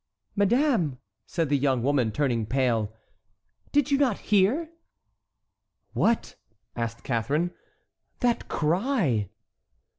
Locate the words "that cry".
8.21-9.29